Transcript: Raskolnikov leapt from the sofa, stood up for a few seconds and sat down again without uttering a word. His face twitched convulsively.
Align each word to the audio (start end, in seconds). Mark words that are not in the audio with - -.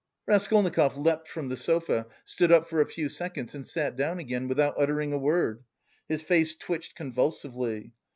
Raskolnikov 0.25 0.97
leapt 0.97 1.27
from 1.29 1.49
the 1.49 1.55
sofa, 1.55 2.07
stood 2.25 2.51
up 2.51 2.67
for 2.67 2.81
a 2.81 2.87
few 2.87 3.07
seconds 3.07 3.53
and 3.53 3.67
sat 3.67 3.95
down 3.97 4.17
again 4.17 4.47
without 4.47 4.73
uttering 4.75 5.13
a 5.13 5.17
word. 5.19 5.63
His 6.09 6.23
face 6.23 6.55
twitched 6.55 6.95
convulsively. 6.95 7.93